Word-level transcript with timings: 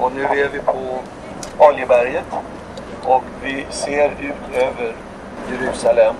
Och 0.00 0.12
nu 0.12 0.22
är 0.22 0.48
vi 0.48 0.58
på 0.58 0.98
Oljeberget 1.58 2.24
och 3.04 3.24
vi 3.42 3.66
ser 3.70 4.08
ut 4.08 4.54
över 4.54 4.94
Jerusalem. 5.50 6.14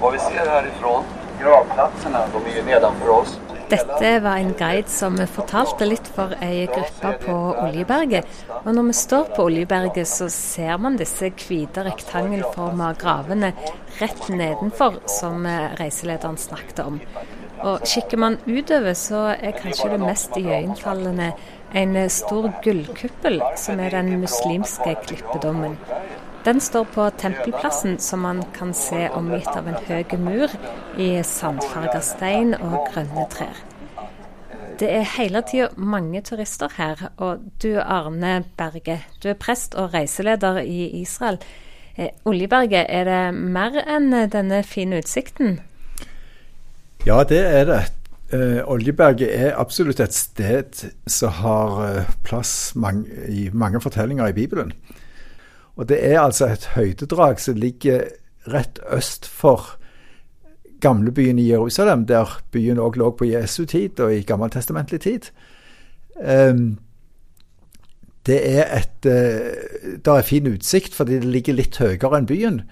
Vad 0.00 0.12
vi 0.12 0.18
ser 0.18 0.50
härifrån, 0.50 1.04
gravplatserna, 1.42 2.18
de 2.32 2.50
är 2.50 2.56
ju 2.56 2.62
nedanför 2.62 3.08
oss. 3.08 3.40
Dette 3.68 4.20
var 4.20 4.36
en 4.36 4.52
guide 4.52 4.88
som 4.88 5.18
fortalte 5.26 5.84
litt 5.84 6.06
for 6.08 6.32
ei 6.40 6.66
gruppe 6.66 7.10
på 7.26 7.34
Oljeberget. 7.66 8.24
Og 8.62 8.70
når 8.72 8.86
vi 8.86 8.94
står 8.96 9.26
på 9.36 9.44
Oljeberget, 9.44 10.08
så 10.08 10.30
ser 10.32 10.78
man 10.80 10.96
disse 10.96 11.28
hvite 11.28 11.84
rektangelforma 11.84 12.94
gravene 12.96 13.52
rett 13.98 14.28
nedenfor, 14.32 15.02
som 15.18 15.44
reiselederen 15.76 16.40
snakket 16.40 16.80
om. 16.86 16.96
Og 17.60 17.84
kikker 17.84 18.16
man 18.16 18.38
utover, 18.46 18.94
så 18.96 19.34
er 19.34 19.56
kanskje 19.58 19.92
det 19.92 20.00
mest 20.00 20.36
iøynefallende 20.40 21.32
en 21.74 21.96
stor 22.10 22.50
gullkuppel, 22.64 23.40
som 23.56 23.80
er 23.80 23.90
den 23.96 24.20
muslimske 24.20 24.94
klippedommen. 25.06 25.76
Den 26.44 26.60
står 26.60 26.84
på 26.94 27.10
Tempelplassen, 27.18 27.98
som 27.98 28.20
man 28.24 28.42
kan 28.56 28.74
se 28.74 29.08
omgitt 29.12 29.50
av 29.52 29.66
en 29.68 29.80
høy 29.88 30.16
mur 30.22 30.52
i 30.96 31.10
sandfarga 31.26 32.00
stein 32.00 32.54
og 32.54 32.86
grønne 32.92 33.26
trær. 33.32 33.58
Det 34.78 34.88
er 34.94 35.08
hele 35.16 35.42
tida 35.42 35.68
mange 35.76 36.22
turister 36.22 36.70
her, 36.76 37.10
og 37.16 37.42
du 37.62 37.80
Arne 37.82 38.44
Berge, 38.56 39.00
du 39.22 39.28
er 39.28 39.34
prest 39.34 39.74
og 39.74 39.92
reiseleder 39.94 40.62
i 40.62 41.02
Israel. 41.02 41.40
Eh, 41.98 42.14
Oljeberget, 42.24 42.86
er 42.88 43.04
det 43.04 43.34
mer 43.34 43.74
enn 43.82 44.12
denne 44.30 44.62
fine 44.62 45.02
utsikten? 45.02 45.58
Ja, 47.04 47.24
det 47.26 47.42
er 47.42 47.64
det. 47.66 47.82
Uh, 48.28 48.60
Oljeberget 48.68 49.30
er 49.32 49.54
absolutt 49.56 50.02
et 50.04 50.12
sted 50.12 50.82
som 51.08 51.32
har 51.40 51.78
uh, 51.80 52.10
plass 52.26 52.74
mange, 52.76 53.08
i 53.28 53.48
mange 53.52 53.80
fortellinger 53.80 54.28
i 54.28 54.36
Bibelen. 54.36 54.72
Og 55.76 55.88
det 55.88 56.02
er 56.04 56.20
altså 56.20 56.50
et 56.52 56.66
høydedrag 56.74 57.40
som 57.40 57.56
ligger 57.56 58.10
rett 58.52 58.80
øst 58.92 59.24
for 59.26 59.78
gamlebyen 60.80 61.38
i 61.38 61.48
Jerusalem, 61.48 62.04
der 62.06 62.40
byen 62.52 62.78
òg 62.78 62.98
lå 62.98 63.10
på 63.16 63.30
Jesu 63.30 63.64
tid 63.64 64.00
og 64.00 64.14
i 64.14 64.22
gammeltestamentlig 64.22 65.00
tid. 65.00 65.30
Um, 66.18 66.78
det 68.26 68.38
er 68.58 68.66
et 68.76 69.06
uh, 69.06 69.96
Det 70.04 70.12
er 70.12 70.22
fin 70.22 70.46
utsikt 70.46 70.94
fordi 70.94 71.20
det 71.22 71.32
ligger 71.32 71.54
litt 71.54 71.78
høyere 71.78 72.18
enn 72.18 72.26
byen. 72.28 72.62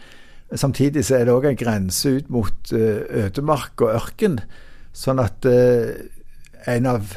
Samtidig 0.54 1.04
så 1.06 1.16
er 1.16 1.24
det 1.26 1.34
òg 1.34 1.48
en 1.48 1.58
grense 1.58 2.10
ut 2.18 2.30
mot 2.30 2.72
uh, 2.72 3.02
ødemark 3.24 3.80
og 3.80 3.94
ørken. 3.94 4.40
Sånn 4.96 5.20
at 5.20 5.44
uh, 5.48 5.92
en 6.72 6.88
av 6.88 7.10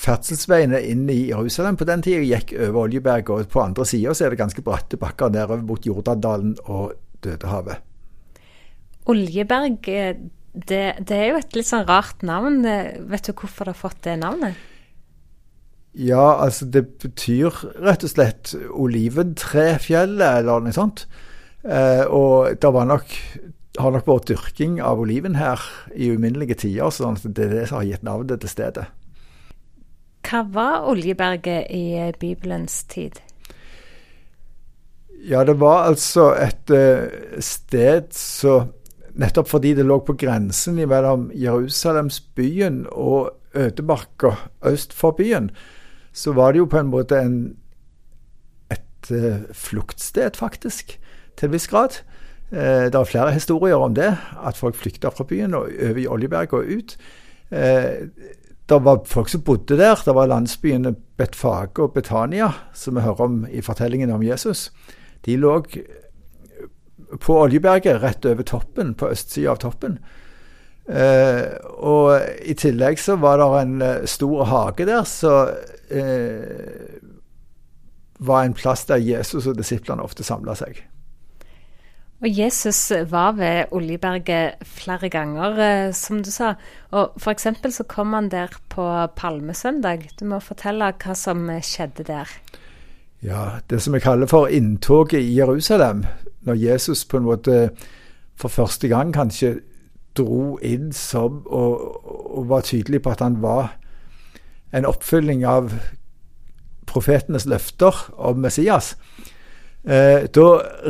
ferdselsveiene 0.00 0.80
inn 0.90 1.04
i 1.12 1.28
Jerusalem 1.28 1.76
på 1.78 1.86
den 1.88 2.02
tida 2.04 2.22
gikk 2.24 2.54
over 2.56 2.86
Oljeberg, 2.86 3.30
og 3.34 3.50
på 3.52 3.62
andre 3.62 3.86
sida 3.88 4.14
er 4.16 4.32
det 4.32 4.40
ganske 4.40 4.64
bratte 4.64 4.98
bakker 5.00 5.32
nedover 5.34 5.62
mot 5.66 5.86
Jordandalen 5.86 6.56
og 6.66 6.94
Dødehavet. 7.24 7.82
Oljeberg, 9.10 9.78
det, 9.84 10.82
det, 10.98 11.16
er 11.16 11.26
jo 11.30 11.40
et 11.40 11.56
litt 11.56 11.68
sånn 11.68 11.86
rart 11.88 12.24
navn. 12.26 12.62
Vet 13.10 13.28
du 13.28 13.34
hvorfor 13.34 13.68
det 13.68 13.74
har 13.74 13.80
fått 13.80 14.02
det 14.06 14.16
navnet? 14.22 14.58
Ja, 15.92 16.38
altså 16.38 16.68
det 16.70 16.84
betyr 17.02 17.56
rett 17.82 18.04
og 18.06 18.12
slett 18.12 18.52
oliventrefjellet, 18.54 20.42
eller 20.42 20.62
noe 20.62 20.74
sånt. 20.74 21.06
Eh, 21.66 22.04
og 22.06 22.60
det 22.62 22.70
var 22.72 22.86
nok, 22.88 23.16
har 23.78 23.92
nok 23.94 24.08
vært 24.08 24.30
dyrking 24.32 24.80
av 24.82 25.02
oliven 25.02 25.36
her 25.38 25.62
i 25.94 26.10
uminnelige 26.10 26.58
tider, 26.64 26.90
sånn 26.90 27.18
at 27.18 27.28
det 27.36 27.46
er 27.46 27.54
det 27.54 27.68
som 27.70 27.78
har 27.78 27.86
gitt 27.86 28.06
navnet 28.06 28.42
til 28.42 28.50
stedet. 28.50 28.86
Hva 30.26 30.42
var 30.52 30.86
Oljeberget 30.90 31.70
i 31.74 32.10
Bibelens 32.20 32.82
tid? 32.90 33.20
Ja, 35.26 35.44
det 35.44 35.58
var 35.60 35.86
altså 35.90 36.30
et 36.40 36.70
uh, 36.72 37.06
sted 37.44 38.12
så 38.16 38.62
Nettopp 39.20 39.48
fordi 39.50 39.72
det 39.74 39.82
lå 39.84 39.96
på 40.06 40.14
grensen 40.16 40.76
mellom 40.78 41.26
Jerusalemsbyen 41.34 42.84
og 42.94 43.32
ødemarka 43.58 44.36
øst 44.70 44.94
for 44.94 45.10
byen, 45.18 45.50
så 46.12 46.32
var 46.32 46.52
det 46.52 46.62
jo 46.62 46.68
på 46.70 46.78
en 46.78 46.92
måte 46.92 47.18
en, 47.18 47.34
et 48.70 49.10
uh, 49.10 49.42
fluktsted, 49.52 50.38
faktisk, 50.38 50.94
til 51.36 51.50
en 51.50 51.52
viss 51.52 51.66
grad. 51.68 51.98
Uh, 52.50 52.90
det 52.90 52.98
er 52.98 53.08
flere 53.08 53.32
historier 53.36 53.78
om 53.78 53.94
det, 53.94 54.10
at 54.42 54.58
folk 54.58 54.78
flykta 54.78 55.12
fra 55.14 55.24
byen 55.24 55.54
og 55.54 55.70
over 55.70 56.02
i 56.02 56.06
Oljeberget 56.10 56.52
og 56.58 56.70
ut. 56.78 56.96
Uh, 57.50 58.08
det 58.70 58.78
var 58.86 59.02
folk 59.06 59.28
som 59.28 59.42
bodde 59.42 59.78
der. 59.78 60.02
Det 60.04 60.14
var 60.14 60.30
landsbyene 60.30 60.94
Betfage 61.18 61.82
og 61.82 61.94
Betania, 61.94 62.52
som 62.74 62.94
vi 62.94 63.06
hører 63.06 63.26
om 63.26 63.46
i 63.50 63.60
fortellingen 63.60 64.10
om 64.14 64.22
Jesus. 64.22 64.70
De 65.26 65.36
lå 65.36 65.56
på 67.20 67.36
Oljeberget, 67.42 68.02
rett 68.02 68.26
over 68.26 68.46
toppen, 68.46 68.94
på 68.94 69.10
østsida 69.10 69.50
av 69.50 69.62
toppen. 69.64 69.98
Eh, 70.90 71.44
og 71.86 72.18
i 72.42 72.54
tillegg 72.58 72.98
så 72.98 73.14
var 73.20 73.38
det 73.38 73.48
en 73.60 73.74
eh, 73.84 74.06
stor 74.10 74.46
hage 74.50 74.86
der 74.88 75.04
som 75.06 75.52
eh, 75.90 76.96
var 78.18 78.44
en 78.44 78.56
plass 78.56 78.86
der 78.88 79.02
Jesus 79.02 79.46
og 79.46 79.58
disiplene 79.60 80.02
ofte 80.02 80.26
samla 80.26 80.56
seg. 80.58 80.80
Og 82.20 82.28
Jesus 82.28 82.92
var 83.08 83.32
ved 83.32 83.72
Oljeberget 83.72 84.60
flere 84.62 85.08
ganger, 85.08 85.60
eh, 85.64 85.92
som 85.92 86.22
du 86.22 86.30
sa. 86.30 86.54
Og 86.90 87.14
F.eks. 87.16 87.46
så 87.70 87.84
kom 87.88 88.12
han 88.12 88.28
der 88.28 88.48
på 88.68 89.06
palmesøndag. 89.16 90.10
Du 90.20 90.24
må 90.24 90.38
fortelle 90.38 90.92
hva 90.92 91.14
som 91.16 91.48
skjedde 91.48 92.04
der. 92.04 92.28
Ja, 93.22 93.60
det 93.70 93.82
som 93.82 93.94
vi 93.94 94.00
kaller 94.00 94.26
for 94.26 94.46
inntoget 94.46 95.20
i 95.20 95.38
Jerusalem. 95.38 96.04
Når 96.40 96.54
Jesus 96.54 97.04
på 97.04 97.16
en 97.16 97.24
måte 97.24 97.70
for 98.36 98.48
første 98.48 98.88
gang 98.88 99.12
kanskje 99.14 99.60
dro 100.16 100.58
inn 100.62 100.92
som 100.92 101.42
og, 101.46 102.04
og 102.36 102.48
var 102.48 102.60
tydelig 102.60 103.02
på 103.02 103.10
at 103.10 103.20
han 103.20 103.42
var 103.42 103.76
en 104.72 104.86
oppfylling 104.86 105.44
av 105.44 105.72
profetenes 106.86 107.46
løfter 107.46 107.94
om 108.16 108.40
Messias. 108.42 108.96
Eh, 109.84 110.26
da 110.28 110.48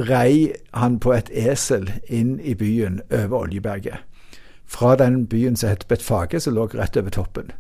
rei 0.09 0.53
han 0.75 0.99
på 0.99 1.13
et 1.15 1.31
esel 1.31 1.87
inn 2.09 2.41
i 2.43 2.57
byen 2.59 3.01
over 3.11 3.45
Oljeberget. 3.45 4.03
Fra 4.67 4.97
den 4.99 5.27
byen 5.31 5.57
som 5.57 5.71
het 5.71 5.87
Betfage, 5.89 6.41
som 6.41 6.55
lå 6.55 6.67
rett 6.75 6.97
over 6.97 7.15
toppen. 7.15 7.53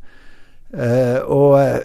Eh, 0.74 1.22
og 1.22 1.54
eh, 1.60 1.78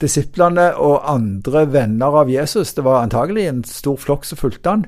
disiplene 0.00 0.72
og 0.76 1.02
andre 1.10 1.66
venner 1.72 2.20
av 2.22 2.30
Jesus, 2.30 2.74
det 2.74 2.84
var 2.84 3.02
antagelig 3.02 3.46
en 3.48 3.64
stor 3.64 3.98
flokk 3.98 4.26
som 4.26 4.38
fulgte 4.38 4.70
han, 4.70 4.86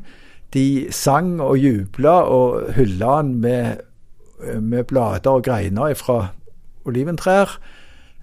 de 0.54 0.88
sang 0.94 1.40
og 1.44 1.58
jubla 1.58 2.22
og 2.32 2.72
hylla 2.78 3.18
han 3.18 3.34
med, 3.42 3.82
med 4.62 4.86
blader 4.88 5.40
og 5.40 5.44
greiner 5.44 5.94
fra 5.98 6.20
oliventrær. 6.88 7.58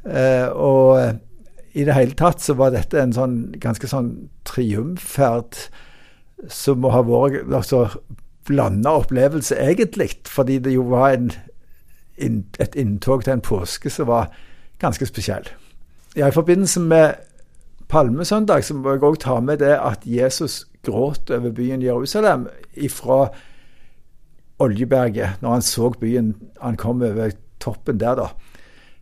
Eh, 0.05 0.47
og 0.49 1.19
i 1.75 1.83
det 1.83 1.95
hele 1.97 2.15
tatt 2.15 2.39
så 2.43 2.55
var 2.55 2.71
dette 2.71 3.01
en 3.01 3.13
sånn 3.15 3.35
ganske 3.59 3.87
sånn 3.91 4.13
triumfferd 4.47 5.57
som 6.51 6.79
må 6.83 6.91
ha 6.93 7.01
vært 7.03 7.51
altså, 7.51 7.85
blanda 8.47 8.93
opplevelse, 9.01 9.57
egentlig. 9.59 10.13
Fordi 10.31 10.59
det 10.63 10.75
jo 10.75 10.85
var 10.91 11.17
en, 11.17 11.31
et 12.15 12.77
inntog 12.79 13.25
til 13.25 13.35
en 13.35 13.43
påske 13.43 13.91
som 13.91 14.07
var 14.11 14.31
ganske 14.79 15.07
spesiell. 15.09 15.49
Ja, 16.15 16.29
I 16.29 16.35
forbindelse 16.35 16.79
med 16.79 17.19
palmesøndag 17.91 18.63
så 18.63 18.77
må 18.77 18.95
jeg 18.95 19.03
òg 19.03 19.19
ta 19.23 19.39
med 19.43 19.59
det 19.59 19.75
at 19.75 20.07
Jesus 20.07 20.63
gråt 20.85 21.31
over 21.33 21.51
byen 21.51 21.83
Jerusalem 21.83 22.47
ifra 22.73 23.27
Oljeberget, 24.63 25.41
når 25.41 25.57
han 25.57 25.65
så 25.65 25.89
byen 25.99 26.35
han 26.61 26.77
kom 26.79 27.01
over 27.03 27.33
toppen 27.59 27.99
der, 27.99 28.15
da. 28.15 28.29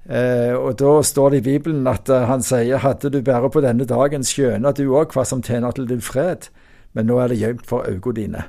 Eh, 0.04 0.52
og 0.52 0.76
Da 0.80 1.02
står 1.02 1.30
det 1.30 1.38
i 1.38 1.46
Bibelen 1.54 1.88
at 1.88 2.10
uh, 2.12 2.26
han 2.28 2.42
sier 2.44 2.82
hadde 2.84 3.10
du 3.10 3.22
bare 3.24 3.50
på 3.50 3.62
denne 3.64 3.86
dagen 3.88 4.26
skjøna 4.28 4.74
du 4.76 4.90
òg 4.92 5.16
hva 5.16 5.24
som 5.24 5.42
tjener 5.42 5.72
til 5.72 5.88
din 5.88 6.04
fred, 6.04 6.50
men 6.94 7.08
nå 7.08 7.22
er 7.24 7.32
det 7.32 7.40
gjemt 7.40 7.64
for 7.66 7.88
øynene 7.88 8.16
dine. 8.16 8.44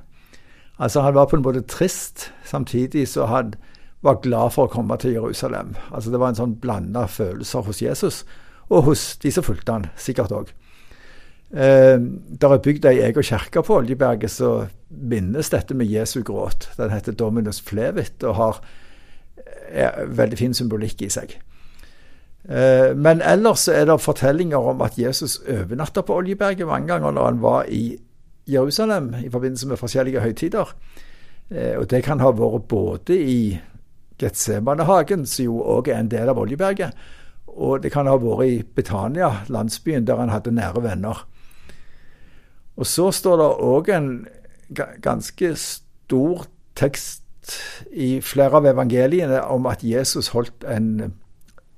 Altså 0.79 1.01
Han 1.01 1.15
var 1.15 1.27
på 1.31 1.37
en 1.37 1.45
måte 1.47 1.63
trist, 1.63 2.33
samtidig 2.45 3.07
så 3.09 3.27
han 3.31 3.55
var 4.03 4.21
glad 4.21 4.53
for 4.53 4.67
å 4.67 4.73
komme 4.73 4.97
til 4.99 5.15
Jerusalem. 5.15 5.77
Altså 5.93 6.11
Det 6.11 6.21
var 6.21 6.35
en 6.35 6.43
sånn 6.43 6.59
blanda 6.61 7.07
følelser 7.07 7.63
hos 7.63 7.83
Jesus, 7.83 8.25
og 8.69 8.91
hos 8.91 9.17
de 9.23 9.31
som 9.31 9.47
fulgte 9.47 9.73
han, 9.73 9.87
sikkert 9.97 10.35
òg. 10.35 10.51
Eh, 11.55 12.01
der 12.41 12.51
er 12.51 12.63
bygd 12.65 12.89
ei 12.91 12.99
egen 13.07 13.23
kirke 13.23 13.63
på 13.63 13.79
Oljeberget 13.79 14.33
som 14.33 14.67
minnes 14.91 15.51
dette 15.55 15.75
med 15.75 15.87
Jesu 15.87 16.25
gråt. 16.27 16.73
Den 16.77 16.91
heter 16.91 17.15
Dominus 17.15 17.61
Flevit 17.63 18.25
og 18.27 18.35
har 18.35 18.59
er 19.69 20.07
veldig 20.07 20.39
fin 20.39 20.55
symbolikk 20.55 21.03
i 21.03 21.11
seg. 21.13 21.37
Eh, 22.45 22.93
men 22.97 23.23
ellers 23.25 23.69
er 23.73 23.87
det 23.89 24.01
fortellinger 24.05 24.71
om 24.73 24.83
at 24.85 24.99
Jesus 25.01 25.39
overnatta 25.49 26.05
på 26.05 26.19
Oljeberget 26.21 26.69
mange 26.69 26.93
ganger 26.93 27.11
når 27.11 27.25
han 27.31 27.43
var 27.43 27.65
i 27.73 27.97
Jerusalem 28.47 29.15
i 29.25 29.31
forbindelse 29.33 29.69
med 29.69 29.81
forskjellige 29.81 30.21
høytider. 30.21 30.75
Eh, 31.51 31.79
og 31.79 31.91
det 31.91 32.05
kan 32.05 32.21
ha 32.21 32.33
vært 32.33 32.69
både 32.69 33.17
i 33.17 33.61
Getsemanehagen, 34.21 35.27
som 35.27 35.45
jo 35.45 35.63
òg 35.63 35.89
er 35.89 35.99
en 35.99 36.11
del 36.11 36.29
av 36.29 36.39
Oljeberget, 36.39 36.93
Og 37.47 37.83
det 37.83 37.93
kan 37.93 38.07
ha 38.07 38.17
vært 38.19 38.47
i 38.47 38.63
Betania, 38.63 39.45
landsbyen, 39.49 40.07
der 40.07 40.17
han 40.17 40.29
hadde 40.29 40.51
nære 40.51 40.83
venner. 40.83 41.27
Og 42.77 42.87
så 42.87 43.11
står 43.11 43.37
det 43.37 43.51
òg 43.63 43.89
en 43.89 44.27
ganske 45.03 45.55
stor 45.57 46.47
tekst 46.75 47.24
i 47.93 48.21
flere 48.25 48.61
av 48.61 48.67
evangeliene 48.71 49.43
om 49.53 49.69
at 49.71 49.85
Jesus 49.85 50.33
holdt 50.35 50.67
en, 50.69 50.91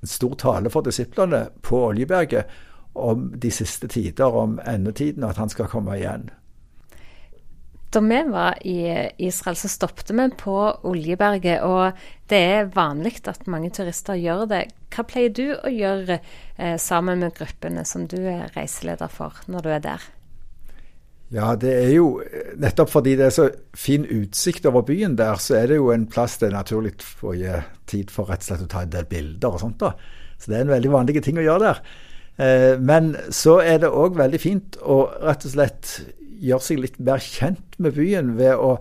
en 0.01 0.09
stor 0.09 0.35
tale 0.39 0.71
for 0.73 0.85
disiplene 0.87 1.47
på 1.65 1.85
Oljeberget 1.89 2.51
om 2.97 3.29
de 3.37 3.51
siste 3.53 3.87
tider, 3.87 4.25
om 4.25 4.57
endetiden, 4.65 5.25
at 5.27 5.37
han 5.37 5.51
skal 5.53 5.69
komme 5.69 5.97
igjen. 5.99 6.29
Da 7.93 8.01
vi 8.03 8.17
var 8.27 8.57
i 8.67 8.81
Israel, 9.17 9.55
så 9.55 9.69
stoppet 9.71 10.11
vi 10.11 10.25
på 10.37 10.55
Oljeberget, 10.83 11.61
og 11.63 11.95
det 12.27 12.41
er 12.57 12.73
vanlig 12.73 13.21
at 13.31 13.47
mange 13.47 13.71
turister 13.71 14.19
gjør 14.19 14.43
det. 14.51 14.65
Hva 14.91 15.05
pleier 15.07 15.31
du 15.31 15.45
å 15.55 15.71
gjøre 15.71 16.19
eh, 16.19 16.75
sammen 16.81 17.23
med 17.23 17.37
gruppene 17.37 17.85
som 17.87 18.03
du 18.09 18.19
er 18.27 18.51
reiseleder 18.57 19.07
for, 19.11 19.39
når 19.47 19.63
du 19.63 19.71
er 19.71 19.83
der? 19.85 20.03
Ja, 21.35 21.51
det 21.59 21.73
er 21.75 21.89
jo 21.91 22.21
nettopp 22.55 22.91
fordi 22.93 23.17
det 23.19 23.25
er 23.25 23.33
så 23.35 23.49
fin 23.75 24.05
utsikt 24.07 24.65
over 24.69 24.85
byen 24.87 25.17
der, 25.19 25.35
så 25.43 25.57
er 25.59 25.71
det 25.71 25.79
jo 25.81 25.89
en 25.91 26.05
plass 26.07 26.37
det 26.39 26.49
er 26.49 26.55
naturlig 26.55 26.93
å 27.19 27.33
gi 27.35 27.57
tid 27.89 28.13
for 28.13 28.31
rett 28.31 28.45
og 28.45 28.47
slett 28.47 28.63
å 28.63 28.69
ta 28.71 28.85
en 28.85 28.93
del 28.93 29.09
bilder 29.11 29.57
og 29.57 29.59
sånt. 29.59 29.81
da. 29.83 29.91
Så 30.39 30.51
det 30.51 30.59
er 30.59 30.67
en 30.67 30.75
veldig 30.75 30.93
vanlig 30.93 31.23
ting 31.25 31.39
å 31.41 31.43
gjøre 31.43 31.65
der. 31.65 31.81
Eh, 32.37 32.73
men 32.79 33.11
så 33.33 33.57
er 33.59 33.81
det 33.83 33.91
òg 33.91 34.15
veldig 34.15 34.39
fint 34.39 34.79
å 34.79 35.01
rett 35.25 35.43
og 35.49 35.55
slett 35.57 35.93
gjøre 36.37 36.63
seg 36.63 36.81
litt 36.83 36.99
mer 37.03 37.19
kjent 37.23 37.75
med 37.81 37.97
byen 37.97 38.35
ved 38.37 38.55
å 38.55 38.77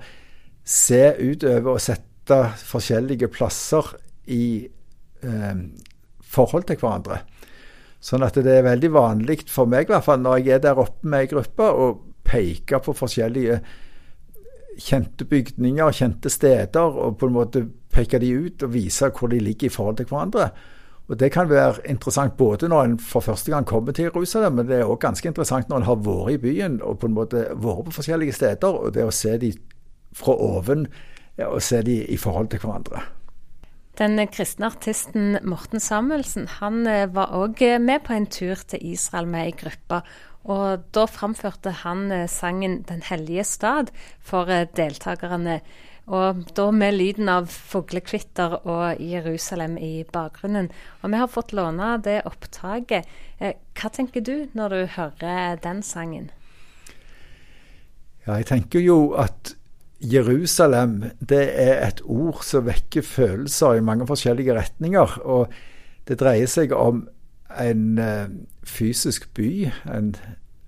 se 0.67 1.17
utover 1.19 1.77
og 1.77 1.83
sette 1.83 2.43
forskjellige 2.67 3.31
plasser 3.33 3.95
i 4.31 4.67
eh, 4.67 5.63
forhold 6.23 6.69
til 6.69 6.79
hverandre. 6.79 7.25
Sånn 8.07 8.23
at 8.23 8.37
det 8.39 8.53
er 8.53 8.67
veldig 8.67 8.91
vanlig 8.95 9.41
for 9.51 9.67
meg, 9.71 9.89
i 9.89 9.95
hvert 9.95 10.05
fall 10.07 10.21
når 10.23 10.45
jeg 10.45 10.61
er 10.61 10.67
der 10.69 10.79
oppe 10.79 11.09
med 11.09 11.25
ei 11.25 11.31
gruppe, 11.33 11.67
å 11.67 11.87
peke 12.26 12.81
på 12.82 12.94
forskjellige 12.96 13.61
kjente 14.76 15.25
bygninger, 15.25 15.93
kjente 15.93 16.31
steder, 16.31 16.96
og 17.00 17.19
på 17.20 17.31
en 17.31 17.37
måte 17.37 17.64
peke 17.94 18.20
de 18.20 18.32
ut 18.37 18.64
og 18.67 18.75
vise 18.75 19.08
hvor 19.08 19.32
de 19.32 19.40
ligger 19.40 19.70
i 19.70 19.73
forhold 19.73 19.96
til 20.00 20.11
hverandre. 20.11 20.50
Og 21.06 21.19
Det 21.20 21.32
kan 21.32 21.49
være 21.49 21.87
interessant 21.88 22.37
både 22.37 22.69
når 22.69 22.84
en 22.84 22.99
for 22.99 23.20
første 23.20 23.50
gang 23.50 23.67
kommer 23.67 23.93
til 23.93 24.08
Jerusalem, 24.08 24.52
men 24.52 24.69
det 24.69 24.81
er 24.81 24.90
òg 24.90 24.99
ganske 25.00 25.28
interessant 25.28 25.69
når 25.69 25.76
en 25.76 25.87
har 25.87 26.00
vært 26.02 26.32
i 26.34 26.40
byen 26.43 26.81
og 26.82 26.99
på 26.99 27.06
en 27.06 27.14
måte 27.14 27.44
vært 27.55 27.87
på 27.87 27.94
forskjellige 28.00 28.32
steder. 28.32 28.69
og 28.69 28.94
Det 28.94 29.05
å 29.05 29.14
se 29.14 29.37
de 29.38 29.52
fra 30.12 30.34
oven 30.34 30.87
og 31.38 31.62
se 31.62 31.82
de 31.82 32.00
i 32.05 32.17
forhold 32.17 32.49
til 32.49 32.58
hverandre. 32.58 33.05
Den 33.96 34.19
kristne 34.28 34.67
artisten 34.67 35.38
Morten 35.44 35.81
Samuelsen 35.81 36.49
han 36.58 36.87
eh, 36.87 37.06
var 37.08 37.32
òg 37.32 37.62
med 37.81 38.02
på 38.05 38.12
en 38.12 38.26
tur 38.26 38.61
til 38.69 38.82
Israel 38.93 39.26
med 39.26 39.46
ei 39.46 39.55
gruppe. 39.56 40.02
Og 40.47 40.87
da 40.95 41.07
framførte 41.11 41.73
han 41.83 42.11
eh, 42.13 42.29
sangen 42.31 42.83
'Den 42.87 43.03
hellige 43.03 43.45
stad' 43.45 43.91
for 44.21 44.47
deltakerne. 44.77 45.61
Og 46.07 46.45
da 46.55 46.71
med 46.71 46.95
lyden 46.95 47.29
av 47.29 47.49
fuglekvitter 47.51 48.61
og 48.63 49.01
Jerusalem 49.03 49.75
i 49.79 50.05
bakgrunnen. 50.13 50.71
Og 51.03 51.11
vi 51.11 51.19
har 51.19 51.27
fått 51.27 51.53
låne 51.53 51.97
det 51.99 52.21
opptaket. 52.25 53.07
Eh, 53.41 53.55
hva 53.75 53.91
tenker 53.91 54.23
du 54.23 54.47
når 54.55 54.69
du 54.69 54.87
hører 54.87 55.57
den 55.63 55.83
sangen? 55.83 56.31
Ja, 58.27 58.39
jeg 58.39 58.47
tenker 58.47 58.83
jo 58.83 59.15
at 59.19 59.57
Jerusalem 59.99 61.11
det 61.19 61.43
er 61.59 61.81
et 61.87 62.03
ord 62.05 62.45
som 62.45 62.67
vekker 62.69 63.03
følelser 63.03 63.79
i 63.79 63.85
mange 63.85 64.07
forskjellige 64.07 64.55
retninger. 64.55 65.19
Og 65.25 65.51
det 66.07 66.21
dreier 66.21 66.47
seg 66.47 66.75
om 66.77 67.09
en 67.62 67.99
uh, 67.99 68.26
fysisk 68.64 69.29
by, 69.35 69.70
en, 69.94 70.14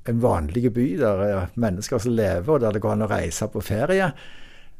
en 0.08 0.22
vanlig 0.22 0.72
by 0.72 0.86
der 1.00 1.22
er 1.24 1.46
mennesker 1.54 1.98
som 1.98 2.12
lever, 2.12 2.52
og 2.54 2.60
der 2.60 2.76
det 2.76 2.82
går 2.82 2.96
an 2.96 3.06
å 3.06 3.10
reise 3.10 3.48
på 3.52 3.60
ferie. 3.60 4.12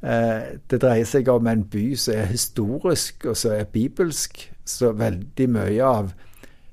Eh, 0.03 0.59
det 0.71 0.79
dreier 0.79 1.07
seg 1.11 1.27
om 1.29 1.47
en 1.51 1.65
by 1.67 1.97
som 1.99 2.15
er 2.15 2.31
historisk 2.31 3.27
og 3.27 3.37
som 3.37 3.57
er 3.57 3.67
bibelsk. 3.73 4.45
Så 4.65 4.93
veldig 4.93 5.49
mye 5.51 5.85
av 5.85 6.13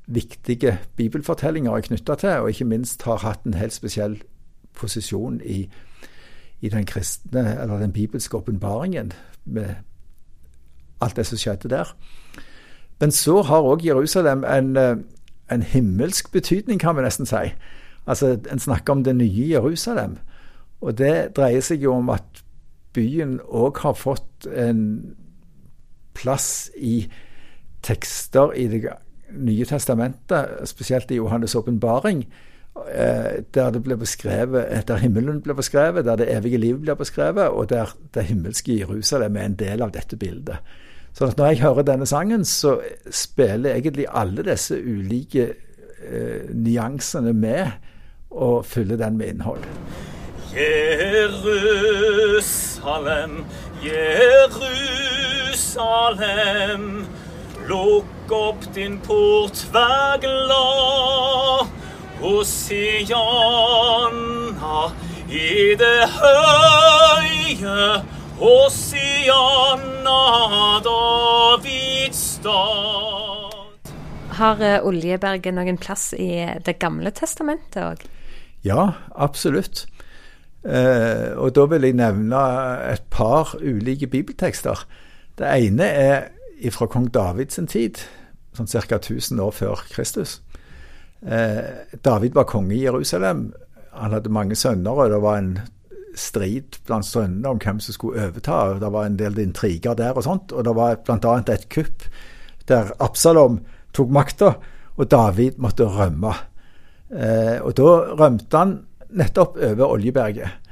viktige 0.06 0.78
bibelfortellinger 0.96 1.74
er 1.74 1.88
knytta 1.88 2.16
til, 2.22 2.30
og 2.44 2.50
ikke 2.50 2.70
minst 2.70 3.04
har 3.08 3.24
hatt 3.24 3.46
en 3.46 3.58
helt 3.58 3.74
spesiell 3.74 4.20
posisjon 4.78 5.40
i, 5.42 5.64
i 6.62 6.70
den 6.70 6.86
kristne, 6.86 7.48
eller 7.62 7.82
den 7.82 7.94
bibelske 7.94 8.38
åpenbaringen, 8.38 9.14
med 9.46 9.74
alt 11.02 11.16
det 11.16 11.26
som 11.26 11.38
skjedde 11.38 11.70
der. 11.70 11.96
Men 13.00 13.12
så 13.12 13.42
har 13.42 13.66
òg 13.66 13.86
Jerusalem 13.86 14.44
en, 14.44 14.78
eh, 14.78 14.96
en, 15.52 15.62
himmelsk 15.62 16.32
betydning, 16.32 16.80
kan 16.80 16.96
vi 16.96 17.02
nesten 17.02 17.26
si. 17.26 17.52
Altså, 18.08 18.38
En 18.52 18.60
snakker 18.60 18.94
om 18.94 19.04
det 19.04 19.16
nye 19.16 19.50
Jerusalem. 19.50 20.18
Og 20.82 20.98
det 20.98 21.36
dreier 21.36 21.62
seg 21.62 21.84
jo 21.84 21.94
om 21.96 22.10
at 22.10 22.44
byen 22.94 23.40
òg 23.46 23.80
har 23.84 23.94
fått 23.94 24.48
en 24.56 25.16
plass 26.16 26.70
i 26.78 27.08
tekster 27.84 28.54
i 28.56 28.68
Det 28.68 28.84
nye 29.36 29.66
testamentet, 29.66 30.68
spesielt 30.70 31.12
i 31.12 31.18
Johannes' 31.20 31.56
åpenbaring, 31.58 32.26
eh, 32.94 33.44
der 33.54 33.72
det 33.72 33.84
ble 33.84 33.98
beskrevet, 33.98 34.88
der 34.88 35.02
himmelen 35.02 35.42
ble 35.42 35.56
beskrevet, 35.56 36.06
der 36.06 36.16
det 36.16 36.30
evige 36.30 36.58
livet 36.58 36.82
blir 36.82 36.94
beskrevet, 36.94 37.50
og 37.50 37.70
der 37.70 37.96
det 38.14 38.24
himmelske 38.24 38.78
Jerusalem 38.80 39.36
er 39.36 39.46
en 39.46 39.56
del 39.56 39.82
av 39.82 39.92
dette 39.92 40.18
bildet. 40.18 40.58
Så 41.16 41.34
når 41.38 41.46
jeg 41.46 41.62
hører 41.62 41.82
denne 41.88 42.06
sangen, 42.06 42.46
så 42.46 42.80
spiller 43.12 43.72
egentlig 43.72 44.06
alle 44.12 44.44
disse 44.44 44.76
ulike 44.76 45.54
eh, 46.04 46.50
nyansene 46.52 47.34
med, 47.34 47.68
og 48.32 48.66
fyller 48.66 48.98
den 49.00 49.18
med 49.18 49.28
innhold. 49.28 49.64
Jerusalem, 50.56 51.46
Jerusalem. 53.84 55.06
Lukk 57.70 58.32
opp 58.32 58.76
din 58.76 59.00
port, 59.00 59.68
vær 59.74 60.18
glad. 60.20 61.68
Hosianna 62.20 63.16
i 65.30 65.76
det 65.80 66.10
høye. 66.20 68.15
Hosianna, 68.36 70.22
Davids 70.84 72.18
stad. 72.18 73.54
Har 74.36 74.60
eh, 74.60 74.84
Oljeberget 74.84 75.56
noen 75.56 75.78
plass 75.80 76.10
i 76.20 76.44
Det 76.66 76.76
gamle 76.82 77.14
testamentet 77.16 77.80
òg? 77.80 78.02
Ja, 78.68 78.90
absolutt. 79.16 79.86
Eh, 80.68 81.32
og 81.40 81.54
da 81.56 81.64
vil 81.72 81.88
jeg 81.88 81.96
nevne 81.96 82.42
et 82.90 83.06
par 83.14 83.56
ulike 83.62 84.10
bibeltekster. 84.12 84.84
Det 85.40 85.48
ene 85.48 85.88
er 85.88 86.28
fra 86.76 86.90
kong 86.92 87.08
Davids 87.16 87.56
tid, 87.72 88.02
sånn 88.58 88.68
ca. 88.68 89.00
1000 89.00 89.40
år 89.40 89.56
før 89.56 89.86
Kristus. 89.94 90.42
Eh, 91.24 91.88
David 92.04 92.36
var 92.36 92.52
konge 92.52 92.76
i 92.76 92.84
Jerusalem. 92.84 93.54
Han 93.96 94.12
hadde 94.12 94.30
mange 94.30 94.60
sønner, 94.60 94.92
og 94.92 95.16
det 95.16 95.22
var 95.24 95.40
en 95.40 95.56
strid 96.20 96.80
blant 96.88 97.08
sønnene 97.08 97.52
om 97.52 97.60
hvem 97.62 97.80
som 97.84 97.96
skulle 97.96 98.28
overta. 98.30 98.80
Det 98.80 98.92
var 98.94 99.08
en 99.08 99.20
del 99.20 99.40
intriger 99.44 99.98
der 99.98 100.18
og 100.18 100.26
sånt. 100.28 100.54
Og 100.56 100.66
det 100.66 100.76
var 100.76 101.00
bl.a. 101.06 101.36
et 101.54 101.70
kupp 101.74 102.08
der 102.70 102.92
Absalom 103.04 103.60
tok 103.94 104.12
makta, 104.12 104.56
og 104.96 105.10
David 105.12 105.60
måtte 105.62 105.86
rømme. 105.86 106.34
Eh, 107.12 107.58
og 107.62 107.76
da 107.78 107.90
rømte 108.18 108.58
han 108.58 108.78
nettopp 109.16 109.60
over 109.60 109.92
Oljeberget. 109.98 110.72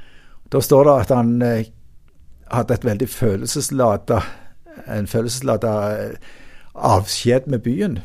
Da 0.52 0.60
står 0.60 0.88
det 0.88 0.96
at 1.04 1.12
han 1.14 1.36
eh, 1.42 1.68
hadde 2.52 2.74
et 2.74 2.88
veldig 2.88 3.08
følelseslada 3.08 4.22
en 4.90 5.06
følelseslada 5.06 5.72
eh, 5.98 6.16
avskjed 6.74 7.46
med 7.46 7.62
byen. 7.64 7.98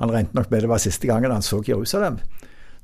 Han 0.00 0.10
regnet 0.10 0.34
nok 0.34 0.50
med 0.50 0.64
det 0.64 0.70
var 0.70 0.82
siste 0.82 1.06
gangen 1.06 1.32
han 1.32 1.42
så 1.42 1.62
Jerusalem. 1.66 2.18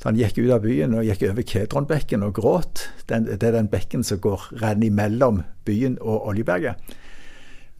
Så 0.00 0.08
han 0.08 0.16
gikk 0.16 0.38
ut 0.40 0.54
av 0.54 0.62
byen 0.64 0.94
og 0.96 1.04
gikk 1.04 1.26
over 1.28 1.44
Kedronbekken 1.44 2.22
og 2.24 2.38
gråt. 2.38 2.86
Den, 3.10 3.26
det 3.28 3.44
er 3.44 3.58
den 3.58 3.68
bekken 3.68 4.04
som 4.06 4.20
går 4.24 4.46
renner 4.62 4.88
imellom 4.88 5.42
byen 5.68 5.98
og 6.00 6.30
Oljeberget. 6.30 6.80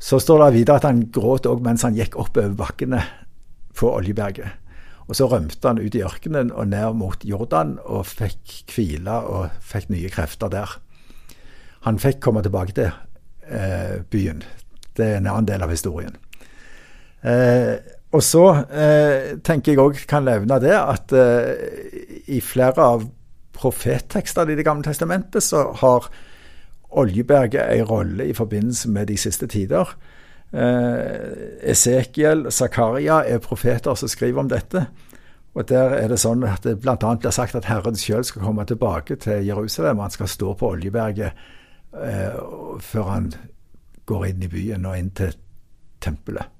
Så 0.01 0.21
står 0.21 0.45
det 0.45 0.59
videre 0.59 0.81
at 0.81 0.89
han 0.89 1.07
gråt 1.13 1.49
òg 1.49 1.65
mens 1.65 1.85
han 1.87 1.97
gikk 1.97 2.19
oppover 2.21 2.53
bakkene 2.57 3.01
på 3.77 3.89
Oljeberget. 3.89 4.53
Og 5.09 5.17
så 5.17 5.27
rømte 5.33 5.65
han 5.65 5.81
ut 5.81 5.97
i 5.97 6.05
ørkenen 6.05 6.53
og 6.53 6.69
ned 6.71 6.99
mot 7.01 7.25
Jordan 7.25 7.79
og 7.83 8.05
fikk 8.07 8.69
hvile 8.77 9.17
og 9.25 9.57
fikk 9.65 9.89
nye 9.91 10.13
krefter 10.13 10.53
der. 10.53 10.77
Han 11.89 11.99
fikk 11.99 12.21
komme 12.21 12.45
tilbake 12.45 12.77
til 12.77 12.93
eh, 13.49 14.05
byen. 14.13 14.45
Det 14.93 15.07
er 15.07 15.17
en 15.19 15.31
annen 15.33 15.49
del 15.49 15.65
av 15.65 15.73
historien. 15.73 16.21
Eh, 17.25 17.81
og 18.11 18.23
så 18.27 18.45
eh, 18.75 19.37
tenker 19.47 19.73
jeg 19.73 19.83
òg 19.83 20.01
kan 20.11 20.27
nevne 20.27 20.59
det 20.63 20.75
at 20.75 21.13
eh, 21.15 22.25
i 22.27 22.41
flere 22.43 22.83
av 22.83 23.07
profettekstene 23.55 24.55
i 24.55 24.59
Det 24.59 24.67
gamle 24.67 24.87
testamentet 24.87 25.45
så 25.45 25.69
har 25.83 26.09
Oljeberget 26.91 27.71
en 27.71 27.87
rolle 27.87 28.27
i 28.27 28.35
forbindelse 28.35 28.91
med 28.91 29.07
de 29.07 29.17
siste 29.21 29.47
tider. 29.47 29.93
Eh, 30.51 31.71
Esekiel, 31.71 32.49
Zakaria 32.51 33.21
er 33.23 33.39
profeter 33.39 33.95
som 33.95 34.11
skriver 34.11 34.43
om 34.43 34.51
dette. 34.51 34.87
Og 35.55 35.69
Der 35.69 35.95
er 35.95 36.09
det 36.09 36.19
sånn 36.19 36.43
at 36.47 36.67
det 36.67 36.81
bl.a. 36.83 36.97
blir 36.97 37.31
sagt 37.31 37.55
at 37.55 37.71
Herren 37.71 37.99
sjøl 37.99 38.25
skal 38.27 38.43
komme 38.43 38.67
tilbake 38.67 39.17
til 39.23 39.47
Jerusalem. 39.47 40.03
Han 40.03 40.11
skal 40.11 40.29
stå 40.31 40.55
på 40.55 40.75
Oljeberget 40.75 41.33
eh, 41.95 42.39
før 42.81 43.11
han 43.15 43.33
går 44.07 44.33
inn 44.33 44.43
i 44.43 44.51
byen 44.51 44.87
og 44.87 44.99
inn 44.99 45.11
til 45.15 45.37
tempelet. 46.03 46.60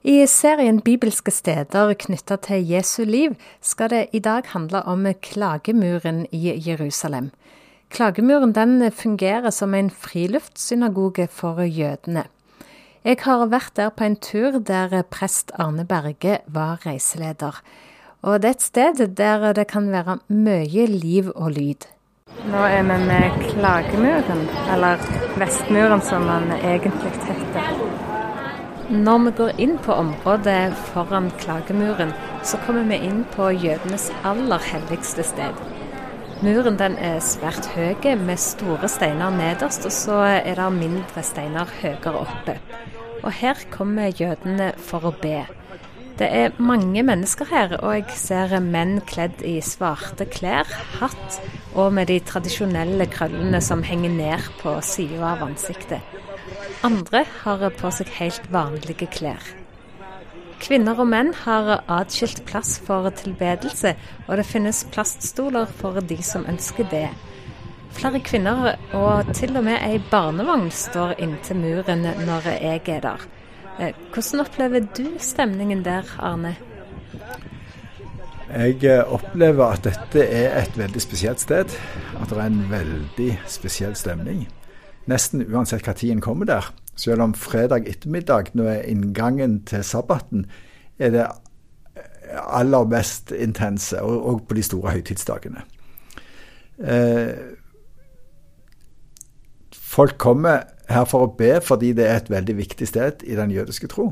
I 0.00 0.22
serien 0.24 0.78
Bibelske 0.80 1.28
steder 1.28 1.90
knytta 2.00 2.38
til 2.40 2.62
Jesu 2.64 3.02
liv 3.04 3.34
skal 3.60 3.90
det 3.92 4.06
i 4.16 4.20
dag 4.24 4.46
handle 4.48 4.80
om 4.88 5.04
klagemuren 5.20 6.22
i 6.32 6.54
Jerusalem. 6.56 7.28
Klagemuren 7.92 8.54
den 8.56 8.90
fungerer 8.92 9.50
som 9.52 9.74
en 9.74 9.90
friluftssynagoge 9.90 11.28
for 11.28 11.60
jødene. 11.60 12.24
Jeg 13.04 13.18
har 13.26 13.44
vært 13.52 13.76
der 13.76 13.90
på 13.92 14.04
en 14.04 14.16
tur 14.16 14.56
der 14.64 15.02
prest 15.02 15.52
Arne 15.58 15.84
Berge 15.84 16.38
var 16.48 16.80
reiseleder. 16.86 17.60
Og 18.22 18.40
det 18.40 18.48
er 18.48 18.56
et 18.56 18.62
sted 18.62 19.06
der 19.16 19.52
det 19.52 19.66
kan 19.68 19.92
være 19.92 20.18
mye 20.28 20.86
liv 20.86 21.28
og 21.34 21.50
lyd. 21.52 21.84
Nå 22.48 22.56
er 22.56 22.82
vi 22.88 22.96
med 23.04 23.36
Klagemuren, 23.52 24.48
eller 24.72 24.96
Vestmuren 25.36 26.00
som 26.00 26.24
den 26.24 26.52
egentlig 26.56 27.12
heter. 27.28 28.08
Når 28.90 29.18
vi 29.22 29.30
går 29.38 29.60
inn 29.62 29.76
på 29.78 29.94
området 29.94 30.72
foran 30.90 31.28
klagemuren, 31.38 32.10
så 32.42 32.58
kommer 32.64 32.88
vi 32.90 32.96
inn 33.06 33.20
på 33.36 33.52
jødenes 33.54 34.08
aller 34.26 34.58
helligste 34.66 35.22
sted. 35.28 35.60
Muren 36.42 36.74
den 36.80 36.96
er 36.98 37.20
svært 37.22 37.68
høy, 37.76 37.94
med 38.18 38.40
store 38.42 38.88
steiner 38.90 39.30
nederst, 39.30 39.86
og 39.86 39.94
så 39.94 40.16
er 40.26 40.58
det 40.58 40.66
mindre 40.74 41.22
steiner 41.22 41.70
høyere 41.78 42.24
oppe. 42.24 42.56
Og 43.22 43.30
her 43.30 43.62
kommer 43.70 44.10
jødene 44.10 44.72
for 44.74 45.06
å 45.06 45.14
be. 45.22 45.44
Det 46.18 46.26
er 46.26 46.58
mange 46.58 47.04
mennesker 47.06 47.46
her, 47.46 47.76
og 47.78 47.94
jeg 47.94 48.18
ser 48.18 48.56
menn 48.58 48.98
kledd 49.06 49.44
i 49.46 49.60
svarte 49.62 50.26
klær, 50.26 50.66
hatt 50.98 51.38
og 51.78 51.94
med 51.94 52.10
de 52.10 52.18
tradisjonelle 52.26 53.06
krøllene 53.06 53.62
som 53.62 53.86
henger 53.86 54.18
ned 54.18 54.50
på 54.58 54.74
sida 54.82 55.36
av 55.36 55.46
ansiktet. 55.46 56.02
Andre 56.80 57.26
har 57.42 57.66
på 57.76 57.90
seg 57.92 58.08
helt 58.16 58.46
vanlige 58.48 59.04
klær. 59.12 59.44
Kvinner 60.64 60.96
og 61.02 61.10
menn 61.12 61.34
har 61.42 61.82
atskilt 61.92 62.40
plass 62.48 62.78
for 62.80 63.08
tilbedelse, 63.16 63.92
og 64.26 64.38
det 64.40 64.46
finnes 64.48 64.86
plaststoler 64.92 65.68
for 65.80 66.00
de 66.00 66.16
som 66.24 66.46
ønsker 66.48 66.88
det. 66.88 67.10
Flere 67.96 68.22
kvinner 68.24 68.78
og 68.96 69.28
til 69.36 69.58
og 69.60 69.66
med 69.66 69.76
ei 69.84 69.98
barnevogn 70.08 70.70
står 70.72 71.18
inntil 71.20 71.60
muren 71.60 72.06
når 72.24 72.48
jeg 72.54 72.80
er 72.94 73.04
der. 73.04 73.26
Eh, 73.80 73.92
hvordan 74.14 74.44
opplever 74.46 74.86
du 74.96 75.18
stemningen 75.20 75.82
der, 75.84 76.08
Arne? 76.16 76.54
Jeg 78.48 78.80
eh, 78.84 79.02
opplever 79.04 79.76
at 79.76 79.84
dette 79.84 80.24
er 80.24 80.56
et 80.62 80.80
veldig 80.80 81.02
spesielt 81.02 81.44
sted. 81.44 81.76
At 82.20 82.32
det 82.32 82.38
er 82.38 82.48
en 82.48 82.64
veldig 82.72 83.30
spesiell 83.48 83.96
stemning 83.96 84.46
nesten 85.08 85.44
uansett 85.48 85.86
hva 85.86 85.94
tiden 85.96 86.20
kommer 86.24 86.48
der. 86.48 86.72
Selv 87.00 87.24
om 87.24 87.34
fredag 87.34 87.88
ettermiddag, 87.88 88.52
nå 88.54 88.66
er 88.68 88.88
inngangen 88.90 89.60
til 89.68 89.84
sabbaten, 89.86 90.44
er 91.00 91.14
det 91.14 91.28
aller 92.36 92.84
mest 92.90 93.32
intense, 93.32 94.00
og, 94.02 94.26
og 94.26 94.42
på 94.48 94.58
de 94.58 94.64
store 94.64 94.94
høytidsdagene. 94.98 95.64
Eh, 96.80 97.32
folk 99.72 100.18
kommer 100.20 100.64
her 100.90 101.06
for 101.08 101.26
å 101.26 101.32
be 101.36 101.58
fordi 101.62 101.92
det 101.96 102.06
er 102.06 102.20
et 102.20 102.30
veldig 102.32 102.56
viktig 102.58 102.88
sted 102.88 103.24
i 103.26 103.36
den 103.38 103.52
jødiske 103.54 103.90
tro. 103.92 104.10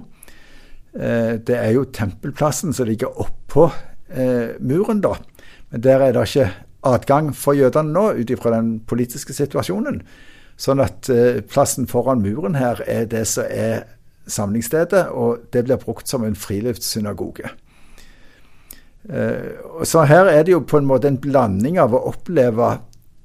Eh, 0.94 1.36
det 1.38 1.56
er 1.56 1.74
jo 1.76 1.88
tempelplassen 1.94 2.74
som 2.76 2.88
ligger 2.88 3.20
oppå 3.24 3.68
eh, 4.08 4.56
muren, 4.60 5.02
da. 5.04 5.16
Men 5.70 5.84
der 5.84 6.04
er 6.04 6.16
det 6.16 6.28
ikke 6.28 6.50
adgang 6.88 7.32
for 7.36 7.58
jødene 7.58 7.92
nå, 7.92 8.04
ut 8.20 8.32
ifra 8.32 8.54
den 8.56 8.78
politiske 8.88 9.34
situasjonen. 9.36 10.02
Sånn 10.58 10.82
at 10.82 11.08
eh, 11.12 11.38
plassen 11.46 11.86
foran 11.90 12.24
muren 12.24 12.58
her 12.58 12.82
er 12.86 13.06
det 13.10 13.24
som 13.30 13.46
er 13.46 13.86
samlingsstedet, 14.28 15.06
og 15.14 15.48
det 15.54 15.64
blir 15.64 15.80
brukt 15.80 16.10
som 16.10 16.26
en 16.26 16.36
friluftssynagoge. 16.36 17.52
Eh, 19.08 19.54
så 19.86 20.04
her 20.10 20.28
er 20.32 20.44
det 20.44 20.56
jo 20.56 20.64
på 20.66 20.80
en 20.80 20.88
måte 20.88 21.08
en 21.10 21.20
blanding 21.22 21.78
av 21.80 21.94
å 21.94 22.04
oppleve 22.10 22.74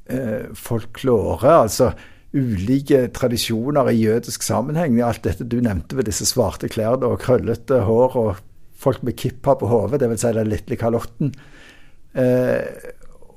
eh, 0.06 0.50
folklore, 0.56 1.58
altså 1.66 1.92
ulike 2.34 3.08
tradisjoner 3.13 3.92
i 3.92 4.00
jødisk 4.00 4.46
sammenheng. 4.46 4.98
Alt 5.06 5.25
dette 5.28 5.46
du 5.46 5.60
nevnte 5.62 5.98
ved 6.00 6.10
disse 6.10 6.25
svarte 6.30 6.70
klærne 6.72 7.10
og 7.10 7.22
krøllete 7.22 7.84
hår 7.88 8.18
og 8.18 8.42
folk 8.84 9.04
med 9.06 9.18
kippa 9.20 9.56
på 9.60 9.70
hodet, 9.70 10.02
dvs. 10.02 10.24
Si 10.24 10.34
den 10.38 10.50
lille 10.52 10.80
kalotten. 10.80 11.34
Eh, 12.13 12.62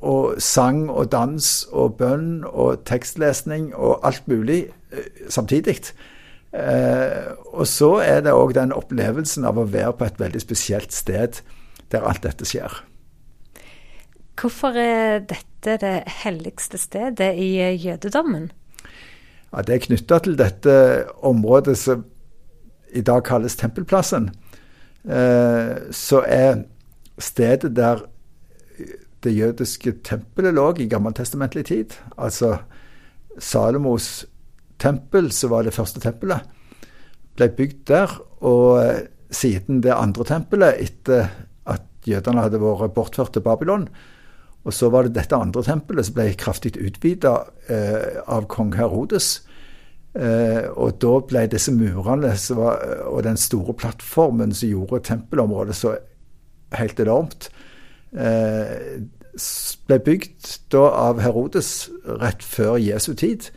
og 0.04 0.40
sang 0.42 0.86
og 0.90 1.10
dans 1.12 1.66
og 1.72 1.96
bønn 2.00 2.44
og 2.46 2.84
tekstlesning 2.88 3.70
og 3.74 4.00
alt 4.06 4.28
mulig 4.28 4.66
eh, 4.92 5.08
samtidig. 5.28 5.78
Eh, 6.52 7.32
og 7.52 7.66
så 7.68 7.96
er 8.04 8.22
det 8.24 8.34
òg 8.34 8.54
den 8.56 8.74
opplevelsen 8.76 9.44
av 9.48 9.58
å 9.58 9.68
være 9.68 9.94
på 9.98 10.08
et 10.08 10.20
veldig 10.20 10.42
spesielt 10.42 10.94
sted 10.94 11.40
der 11.92 12.06
alt 12.06 12.24
dette 12.26 12.46
skjer. 12.48 12.82
Hvorfor 14.36 14.76
er 14.76 15.24
dette 15.24 15.78
det 15.80 15.96
helligste 16.22 16.78
stedet 16.78 17.32
i 17.40 17.56
jødedommen? 17.80 18.50
Ja, 19.52 19.62
det 19.62 19.74
er 19.74 19.84
knytta 19.86 20.18
til 20.20 20.36
dette 20.36 20.74
området 21.24 21.76
som 21.80 22.04
i 22.92 23.02
dag 23.04 23.24
kalles 23.24 23.56
Tempelplassen. 23.56 24.30
Eh, 25.08 25.76
så 25.90 26.22
er 26.26 26.66
stedet 27.18 27.72
der 27.76 28.04
det 29.26 29.34
jødiske 29.36 29.98
tempelet 30.06 30.54
lå 30.56 30.70
i 30.80 30.88
gammeltestamentlig 30.90 31.66
tid. 31.68 31.98
Altså 32.16 32.56
Salomos 33.38 34.24
tempel, 34.80 35.30
som 35.32 35.52
var 35.52 35.66
det 35.66 35.74
første 35.76 36.00
tempelet, 36.00 36.46
ble 37.36 37.50
bygd 37.58 37.82
der. 37.90 38.12
Og 38.46 38.80
eh, 38.82 39.06
siden 39.30 39.82
det 39.84 39.94
andre 39.94 40.24
tempelet, 40.28 40.80
etter 40.86 41.28
at 41.66 41.86
jødene 42.06 42.46
hadde 42.46 42.62
vært 42.62 42.94
bortført 42.94 43.34
til 43.34 43.44
Babylon, 43.44 43.88
og 44.66 44.74
så 44.74 44.90
var 44.90 45.06
det 45.06 45.14
dette 45.14 45.38
andre 45.38 45.62
tempelet 45.62 46.08
som 46.08 46.16
ble 46.16 46.30
kraftig 46.38 46.74
utvida 46.74 47.36
eh, 47.70 48.18
av 48.26 48.48
kong 48.50 48.72
Herodes. 48.74 49.44
Eh, 50.16 50.66
og 50.74 50.96
da 51.02 51.12
ble 51.28 51.44
disse 51.52 51.74
murene 51.74 52.32
var, 52.58 52.82
og 53.06 53.22
den 53.26 53.38
store 53.38 53.76
plattformen 53.78 54.54
som 54.56 54.72
gjorde 54.72 55.04
tempelområdet 55.06 55.76
så 55.76 55.94
helt 56.74 57.00
enormt, 57.00 57.50
eh, 58.16 59.04
ble 59.86 59.98
bygd 60.02 60.52
da 60.72 60.84
av 61.08 61.20
Herodes 61.24 61.88
rett 62.20 62.44
før 62.44 62.76
Jesu 62.80 63.12
tid. 63.18 63.50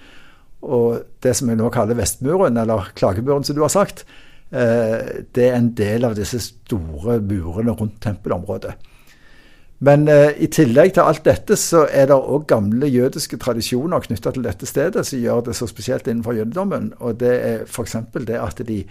Og 0.62 1.06
det 1.24 1.36
som 1.38 1.50
vi 1.50 1.56
nå 1.56 1.70
kaller 1.72 1.98
Vestmuren, 2.00 2.58
eller 2.60 2.92
Klagemuren, 3.00 3.46
som 3.48 3.56
du 3.56 3.64
har 3.64 3.72
sagt, 3.74 4.06
eh, 4.52 5.24
det 5.36 5.50
er 5.50 5.56
en 5.56 5.74
del 5.76 6.06
av 6.06 6.16
disse 6.20 6.40
store 6.44 7.20
murene 7.22 7.72
rundt 7.72 8.02
tempelområdet. 8.04 8.76
Men 9.80 10.08
eh, 10.12 10.36
i 10.44 10.50
tillegg 10.52 10.94
til 10.94 11.08
alt 11.08 11.24
dette, 11.24 11.56
så 11.56 11.86
er 11.88 12.10
det 12.12 12.18
òg 12.18 12.50
gamle 12.52 12.90
jødiske 12.92 13.40
tradisjoner 13.40 14.04
knytta 14.04 14.34
til 14.36 14.44
dette 14.44 14.68
stedet 14.68 15.06
som 15.08 15.22
gjør 15.24 15.46
det 15.48 15.56
så 15.56 15.70
spesielt 15.72 16.08
innenfor 16.08 16.36
jødedommen. 16.36 16.92
Og 17.00 17.20
det 17.22 17.32
er 17.38 17.64
f.eks. 17.64 17.96
det 18.28 18.36
at 18.36 18.60
de 18.68 18.84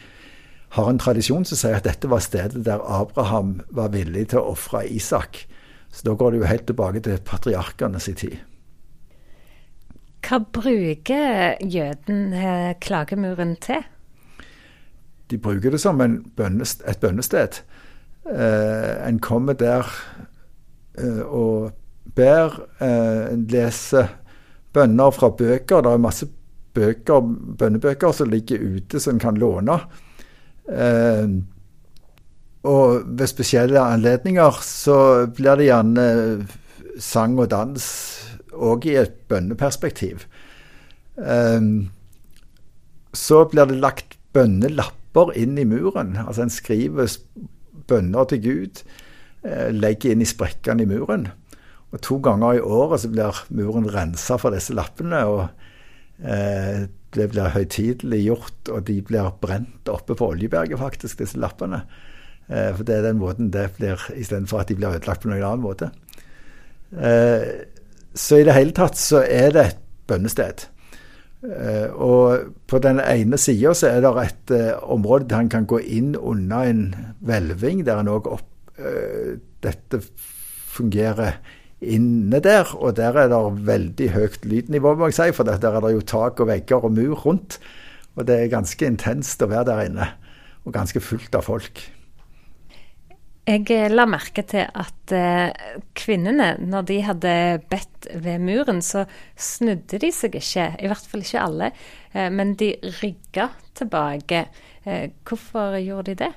har 0.76 0.88
en 0.88 1.00
tradisjon 1.00 1.45
som 1.49 1.61
sier 1.61 1.76
at 1.76 1.85
dette 1.85 2.09
var 2.09 2.25
stedet 2.25 2.64
der 2.64 2.80
Abraham 2.80 3.59
var 3.68 3.92
villig 3.92 4.30
til 4.33 4.40
å 4.40 4.54
ofre 4.54 4.87
Isak. 4.88 5.45
Så 5.90 6.04
da 6.07 6.14
går 6.14 6.30
det 6.30 6.42
jo 6.42 6.50
helt 6.50 6.66
tilbake 6.68 7.02
til 7.04 7.21
patriarkene 7.25 8.00
sin 8.00 8.18
tid. 8.18 8.37
Hva 10.28 10.40
bruker 10.52 11.57
jøden 11.64 12.33
eh, 12.37 12.75
klagemuren 12.83 13.57
til? 13.64 13.85
De 15.30 15.38
bruker 15.38 15.73
det 15.73 15.80
som 15.80 16.00
bønnest, 16.37 16.83
et 16.88 17.00
bønnested. 17.00 17.61
Eh, 18.28 18.95
en 19.09 19.21
kommer 19.25 19.57
der 19.57 19.88
eh, 20.99 21.23
og 21.25 21.71
ber. 22.16 22.59
Eh, 22.80 23.33
en 23.33 23.47
leser 23.49 24.11
bønner 24.75 25.14
fra 25.14 25.30
bøker. 25.30 25.85
Det 25.85 25.92
er 25.92 26.02
masse 26.02 26.28
bøker, 26.76 27.30
bønnebøker 27.61 28.12
som 28.12 28.30
ligger 28.33 28.61
ute 28.62 29.00
som 29.00 29.16
en 29.16 29.23
kan 29.23 29.40
låne. 29.40 29.78
Eh, 30.68 31.25
og 32.69 33.05
ved 33.19 33.31
spesielle 33.31 33.81
anledninger 33.81 34.61
så 34.65 34.99
blir 35.35 35.59
det 35.59 35.69
gjerne 35.71 36.07
sang 37.01 37.39
og 37.39 37.51
dans 37.53 37.87
òg 38.59 38.89
i 38.91 38.97
et 38.99 39.15
bønneperspektiv. 39.31 40.27
Um, 41.17 41.91
så 43.15 43.45
blir 43.51 43.69
det 43.71 43.81
lagt 43.83 44.19
bønnelapper 44.37 45.33
inn 45.39 45.59
i 45.59 45.67
muren. 45.69 46.17
Altså 46.25 46.45
en 46.45 46.53
skriver 46.53 47.09
bønner 47.89 48.29
til 48.29 48.43
Gud, 48.45 48.83
eh, 49.45 49.71
legger 49.73 50.13
inn 50.13 50.23
i 50.23 50.29
sprekkene 50.29 50.85
i 50.85 50.91
muren. 50.91 51.29
Og 51.93 52.03
To 52.05 52.19
ganger 52.21 52.59
i 52.59 52.61
året 52.61 53.01
så 53.01 53.09
blir 53.09 53.43
muren 53.49 53.89
rensa 53.89 54.37
for 54.37 54.53
disse 54.53 54.75
lappene. 54.77 55.25
og 55.25 55.49
eh, 56.21 56.87
det 57.17 57.31
blir 57.33 57.55
høytidelig 57.55 58.21
gjort, 58.27 58.69
og 58.69 58.85
de 58.85 59.01
blir 59.03 59.31
brent 59.41 59.89
oppe 59.89 60.15
på 60.15 60.29
Oljeberget, 60.35 60.79
faktisk, 60.79 61.23
disse 61.23 61.39
lappene. 61.41 61.87
Eh, 62.49 62.71
for 62.76 62.87
det 62.88 62.97
er 62.97 63.05
den 63.09 63.21
måten 63.21 63.50
det 63.52 63.69
blir, 63.76 64.00
istedenfor 64.17 64.62
at 64.62 64.71
de 64.71 64.78
blir 64.78 64.97
ødelagt 64.97 65.23
på 65.23 65.31
noen 65.31 65.45
annen 65.45 65.64
måte. 65.64 65.90
Eh, 66.97 67.45
så 68.17 68.40
i 68.40 68.47
det 68.49 68.57
hele 68.57 68.75
tatt 68.76 68.97
så 68.99 69.23
er 69.23 69.52
det 69.55 69.64
et 69.67 69.83
bønnested. 70.09 70.64
Eh, 71.45 71.93
og 71.93 72.55
på 72.67 72.81
den 72.83 73.02
ene 73.05 73.38
sida 73.38 73.75
så 73.76 73.93
er 73.93 74.02
det 74.02 74.14
et 74.25 74.55
område 74.83 75.28
der 75.28 75.45
han 75.45 75.52
kan 75.52 75.69
gå 75.69 75.83
inn 75.85 76.14
under 76.17 76.64
en 76.67 76.83
hvelving, 77.21 77.85
der 77.87 78.02
han 78.02 78.12
òg 78.12 78.37
Dette 79.59 79.99
fungerer 80.71 81.40
inne 81.83 82.38
der, 82.38 82.69
og 82.78 82.95
der 82.95 83.17
er 83.19 83.26
det 83.33 83.67
veldig 83.67 84.11
høyt 84.14 84.45
lydnivå, 84.47 84.93
må 84.95 85.09
jeg 85.11 85.17
si, 85.17 85.26
for 85.35 85.43
der 85.43 85.59
er 85.59 85.81
det 85.83 85.93
jo 85.97 86.05
tak 86.07 86.38
og 86.38 86.47
vegger 86.47 86.87
og 86.87 86.95
mur 86.95 87.25
rundt. 87.25 87.59
Og 88.14 88.26
det 88.26 88.37
er 88.38 88.52
ganske 88.55 88.87
intenst 88.87 89.43
å 89.43 89.50
være 89.50 89.67
der 89.67 89.85
inne, 89.90 90.07
og 90.62 90.75
ganske 90.78 91.02
fullt 91.02 91.35
av 91.35 91.43
folk. 91.50 91.83
Jeg 93.49 93.95
la 93.95 94.05
merke 94.05 94.43
til 94.45 94.67
at 94.76 95.12
eh, 95.17 95.76
kvinnene, 95.97 96.50
når 96.61 96.83
de 96.90 96.97
hadde 97.00 97.31
bedt 97.71 98.09
ved 98.21 98.43
muren, 98.45 98.83
så 98.85 99.07
snudde 99.40 100.00
de 100.02 100.11
seg 100.12 100.37
ikke. 100.37 100.67
I 100.85 100.90
hvert 100.90 101.07
fall 101.09 101.25
ikke 101.25 101.45
alle. 101.47 101.71
Eh, 102.12 102.28
men 102.28 102.52
de 102.61 102.75
rygga 102.99 103.49
tilbake. 103.78 104.43
Eh, 104.85 105.09
hvorfor 105.25 105.78
gjorde 105.81 106.12
de 106.12 106.26
det? 106.26 106.31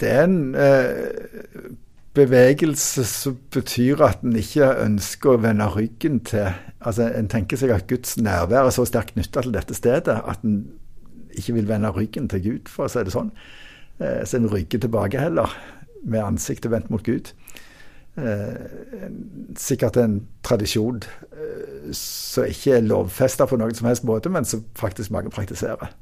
Det 0.00 0.10
er 0.10 0.26
en 0.26 1.78
bevegelse 2.18 3.06
som 3.06 3.38
betyr 3.54 4.02
at 4.04 4.26
en 4.26 4.34
ikke 4.36 4.74
ønsker 4.82 5.36
å 5.36 5.40
vende 5.46 5.70
ryggen 5.70 6.20
til 6.26 6.50
Altså, 6.80 7.12
En 7.14 7.28
tenker 7.28 7.60
seg 7.60 7.70
at 7.74 7.86
Guds 7.86 8.16
nærvær 8.16 8.66
er 8.66 8.74
så 8.74 8.86
sterkt 8.88 9.14
knytta 9.14 9.42
til 9.44 9.52
dette 9.54 9.76
stedet 9.76 10.18
at 10.18 10.42
en 10.42 10.62
ikke 11.36 11.54
vil 11.60 11.68
vende 11.68 11.90
ryggen 11.92 12.26
til 12.28 12.42
Gud, 12.42 12.70
for 12.72 12.88
å 12.88 12.90
si 12.90 13.04
det 13.04 13.12
sånn. 13.12 13.28
Eh, 14.00 14.24
så 14.24 14.36
en 14.36 14.50
rygger 14.50 14.80
tilbake 14.80 15.20
heller, 15.20 15.52
med 16.02 16.24
ansiktet 16.24 16.72
vendt 16.72 16.90
mot 16.90 17.04
Gud. 17.04 17.32
Eh, 18.18 19.08
sikkert 19.56 19.96
en 19.96 20.20
tradisjon 20.42 21.02
eh, 21.32 21.92
som 21.94 22.48
ikke 22.48 22.78
er 22.78 22.86
lovfesta 22.86 23.46
på 23.46 23.58
noen 23.60 23.76
som 23.76 23.86
helst 23.86 24.06
måte, 24.08 24.32
men 24.32 24.44
som 24.48 24.64
faktisk 24.78 25.12
mange 25.14 25.30
praktiserer. 25.30 25.92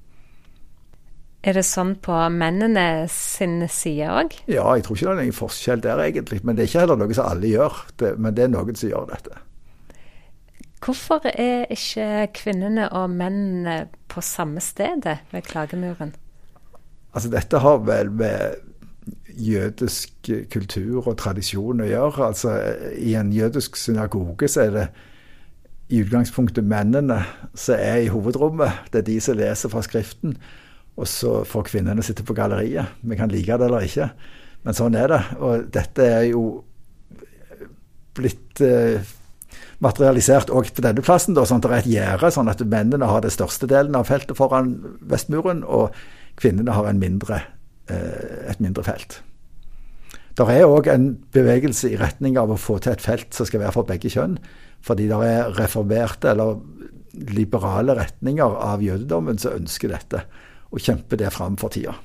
Er 1.46 1.54
det 1.54 1.62
sånn 1.68 1.94
på 2.02 2.14
mennene 2.34 3.06
sin 3.12 3.60
side 3.70 4.08
òg? 4.10 4.34
Ja, 4.50 4.64
jeg 4.74 4.86
tror 4.86 4.96
ikke 4.96 5.06
det 5.06 5.12
er 5.12 5.20
noen 5.20 5.36
forskjell 5.36 5.84
der 5.84 6.00
egentlig. 6.02 6.40
Men 6.42 6.56
det 6.56 6.64
er 6.64 6.70
ikke 6.72 6.82
heller 6.82 6.98
noe 6.98 7.14
som 7.14 7.28
alle 7.30 7.52
gjør. 7.52 7.76
Det, 8.00 8.10
men 8.18 8.34
det 8.34 8.44
er 8.44 8.50
noen 8.50 8.78
som 8.78 8.90
gjør 8.90 9.06
dette. 9.12 9.38
Hvorfor 10.82 11.28
er 11.30 11.70
ikke 11.74 12.28
kvinnene 12.34 12.88
og 12.94 13.10
mennene 13.14 13.84
på 14.10 14.22
samme 14.22 14.62
stedet 14.62 15.20
ved 15.30 15.46
klagemuren? 15.46 16.14
Altså 17.18 17.32
Dette 17.32 17.58
har 17.58 17.80
vel 17.82 18.12
med 18.14 18.64
jødisk 19.38 20.28
kultur 20.52 21.08
og 21.08 21.16
tradisjon 21.18 21.82
å 21.82 21.88
gjøre. 21.88 22.28
Altså 22.30 22.54
I 22.94 23.16
en 23.18 23.32
jødisk 23.34 23.78
synagoge 23.78 24.46
så 24.50 24.68
er 24.68 24.74
det 24.76 24.86
i 25.88 26.02
utgangspunktet 26.04 26.66
mennene 26.68 27.22
som 27.58 27.80
er 27.80 28.04
i 28.04 28.12
hovedrommet. 28.12 28.84
Det 28.92 29.02
er 29.02 29.08
de 29.08 29.18
som 29.24 29.38
leser 29.38 29.72
fra 29.72 29.82
Skriften. 29.82 30.36
Og 30.98 31.10
så 31.10 31.40
får 31.48 31.68
kvinnene 31.70 32.04
sitte 32.06 32.26
på 32.26 32.36
galleriet. 32.38 32.94
Vi 33.02 33.18
kan 33.18 33.30
like 33.34 33.58
det 33.58 33.66
eller 33.66 33.86
ikke, 33.86 34.10
men 34.66 34.78
sånn 34.78 34.98
er 34.98 35.10
det. 35.10 35.20
Og 35.38 35.68
dette 35.74 36.06
er 36.06 36.26
jo 36.32 36.44
blitt 38.18 38.62
eh, 38.62 39.02
materialisert 39.82 40.50
òg 40.50 40.70
på 40.74 40.84
denne 40.84 41.04
plassen. 41.06 41.38
Da, 41.38 41.46
sånn 41.46 41.62
at 41.62 41.68
det 41.68 41.74
er 41.74 41.82
et 41.84 41.90
gjerde, 41.94 42.32
sånn 42.34 42.50
at 42.50 42.62
mennene 42.66 43.10
har 43.10 43.22
det 43.24 43.34
største 43.34 43.70
delen 43.70 43.98
av 43.98 44.10
feltet 44.10 44.38
foran 44.38 44.74
Vestmuren, 45.10 45.62
og 45.64 45.94
kvinnene 46.38 46.74
har 46.74 46.92
mindre, 46.94 47.42
eh, 47.90 48.50
et 48.52 48.60
mindre 48.60 48.84
felt. 48.86 49.20
Det 50.38 50.46
er 50.54 50.70
òg 50.70 50.86
en 50.92 51.16
bevegelse 51.34 51.90
i 51.90 51.96
retning 51.98 52.38
av 52.38 52.50
å 52.50 52.58
få 52.58 52.78
til 52.78 52.92
et 52.92 53.02
felt 53.02 53.34
som 53.34 53.46
skal 53.46 53.60
være 53.64 53.74
for 53.74 53.88
begge 53.88 54.10
kjønn. 54.12 54.38
Fordi 54.86 55.08
det 55.10 55.18
er 55.26 55.50
reformerte 55.58 56.30
eller 56.30 56.60
liberale 57.34 57.96
retninger 57.98 58.58
av 58.62 58.84
jødedommen 58.84 59.38
som 59.38 59.56
ønsker 59.58 59.90
dette 59.90 60.22
og 60.70 60.78
kjemper 60.84 61.18
det 61.18 61.32
fram 61.34 61.56
for 61.58 61.74
tida. 61.74 61.96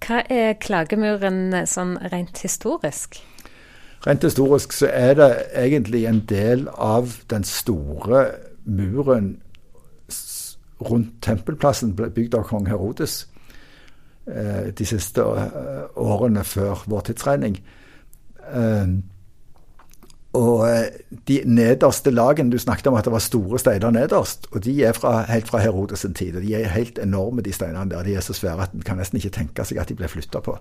Hva 0.00 0.22
er 0.32 0.54
klagemuren 0.62 1.52
sånn 1.68 1.98
rent 2.12 2.40
historisk? 2.40 3.18
Rent 4.06 4.24
historisk 4.24 4.72
så 4.72 4.88
er 4.94 5.16
det 5.18 5.30
egentlig 5.58 6.04
en 6.06 6.22
del 6.30 6.68
av 6.72 7.18
den 7.28 7.44
store 7.44 8.28
muren 8.64 9.34
rundt 10.80 11.22
tempelplassen 11.22 11.96
bygd 11.96 12.34
av 12.38 12.46
kong 12.48 12.68
Herodes 12.70 13.20
eh, 14.26 14.70
de 14.78 14.86
siste 14.86 15.22
eh, 15.22 15.84
årene 15.98 16.44
før 16.44 16.84
vår 16.86 17.08
tidsregning. 17.10 17.58
Eh, 18.48 18.98
og 20.38 20.68
eh, 20.68 20.84
de 21.28 21.40
nederste 21.44 22.10
lagene 22.10 22.52
Du 22.52 22.58
snakket 22.58 22.86
om 22.86 22.94
at 22.94 23.04
det 23.04 23.12
var 23.12 23.24
store 23.24 23.58
steiner 23.58 23.90
nederst. 23.90 24.46
Og 24.52 24.64
de 24.64 24.84
er 24.84 24.92
fra, 24.92 25.22
helt 25.22 25.48
fra 25.48 25.58
Herodes' 25.58 25.96
sin 26.04 26.14
tid. 26.14 26.36
og 26.36 26.42
De 26.42 26.54
er 26.54 26.68
helt 26.68 26.98
enorme, 26.98 27.42
de 27.42 27.52
steinene 27.52 27.90
der. 27.90 28.02
De 28.02 28.14
er 28.14 28.20
så 28.20 28.32
svære 28.32 28.62
at 28.62 28.72
en 28.72 28.82
kan 28.82 28.96
nesten 28.96 29.16
ikke 29.16 29.30
tenke 29.30 29.64
seg 29.64 29.78
at 29.78 29.88
de 29.88 29.94
ble 29.94 30.08
flytta 30.08 30.40
på. 30.40 30.58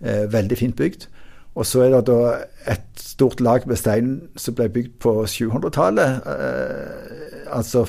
Eh, 0.00 0.32
veldig 0.32 0.58
fint 0.58 0.76
bygd. 0.76 1.06
Og 1.54 1.66
så 1.66 1.80
er 1.80 1.90
det 1.90 2.06
da 2.06 2.36
et 2.72 2.84
stort 2.96 3.40
lag 3.40 3.66
med 3.66 3.76
stein 3.76 4.20
som 4.36 4.54
ble 4.54 4.68
bygd 4.68 4.98
på 5.00 5.24
700-tallet. 5.28 6.22
Eh, 6.26 7.56
altså 7.56 7.86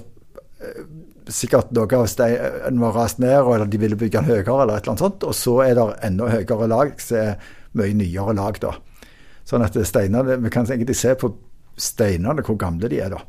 eh, 0.61 0.83
sikkert 1.31 1.71
noe 1.75 1.87
av 1.97 2.07
steinen 2.11 2.81
var 2.81 2.95
rast 2.97 3.19
ned, 3.19 3.37
eller 3.41 3.69
de 3.69 3.79
ville 3.81 3.97
bygge 3.99 4.19
den 4.19 4.31
høyere, 4.31 4.63
eller 4.63 4.77
et 4.77 4.83
eller 4.83 4.93
annet 4.93 5.05
sånt. 5.05 5.27
Og 5.27 5.35
så 5.37 5.57
er 5.65 5.77
det 5.77 5.85
enda 6.09 6.31
høyere 6.31 6.67
lag, 6.71 6.95
som 7.01 7.17
er 7.21 7.53
mye 7.79 7.95
nyere 7.97 8.35
lag, 8.37 8.59
da. 8.61 8.73
Sånn 9.47 9.65
at 9.65 9.77
steinene, 9.87 10.37
Vi 10.41 10.49
kan 10.49 10.65
egentlig 10.65 10.95
se 10.95 11.15
på 11.15 11.33
steinene 11.77 12.43
hvor 12.43 12.57
gamle 12.57 12.89
de 12.89 12.99
er. 12.99 13.09
da. 13.09 13.21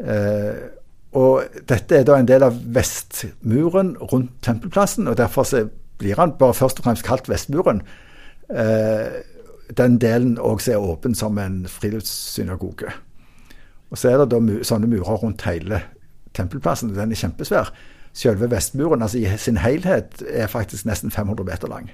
Eh, 0.00 0.54
og 1.12 1.42
Dette 1.66 1.98
er 1.98 2.04
da 2.04 2.16
en 2.18 2.28
del 2.28 2.42
av 2.42 2.54
vestmuren 2.54 3.96
rundt 4.12 4.30
tempelplassen, 4.42 5.08
og 5.08 5.16
derfor 5.16 5.44
blir 5.98 6.16
han 6.16 6.36
bare 6.38 6.54
først 6.54 6.80
og 6.80 6.84
fremst 6.84 7.04
kalt 7.04 7.28
Vestmuren. 7.28 7.82
Eh, 8.48 9.20
den 9.76 9.98
delen 9.98 10.38
også 10.38 10.72
er 10.72 10.82
åpen 10.82 11.14
som 11.14 11.38
en 11.38 11.66
friluftssynagoge. 11.68 12.92
Og 13.90 13.98
Så 13.98 14.08
er 14.08 14.18
det 14.18 14.30
da 14.30 14.38
sånne 14.62 14.86
murer 14.86 15.18
rundt 15.18 15.42
hele 15.42 15.82
tempelplassen, 16.36 16.94
den 16.94 17.12
er 17.12 17.20
kjempesvær. 17.22 17.72
Selve 18.12 18.50
Vestmuren 18.50 19.02
altså 19.02 19.20
i 19.20 19.38
sin 19.38 19.60
helhet 19.62 20.22
er 20.26 20.50
faktisk 20.50 20.86
nesten 20.88 21.12
500 21.14 21.46
meter 21.46 21.70
lang. 21.70 21.90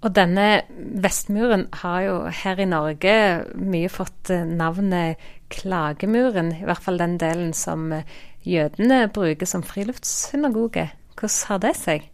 Og 0.00 0.14
denne 0.16 0.62
vestmuren 1.02 1.66
har 1.82 2.00
jo 2.06 2.14
her 2.32 2.60
i 2.60 2.68
Norge 2.68 3.16
mye 3.60 3.88
fått 3.92 4.30
eh, 4.32 4.46
navnet 4.48 5.20
Klagemuren. 5.52 6.54
I 6.56 6.64
hvert 6.64 6.84
fall 6.86 7.00
den 7.00 7.18
delen 7.20 7.52
som 7.56 7.90
eh, 7.92 8.06
jødene 8.48 9.10
bruker 9.12 9.48
som 9.48 9.64
friluftssynagoge. 9.66 10.86
Hvordan 11.20 11.50
har 11.50 11.60
det 11.66 11.74
seg? 11.76 12.06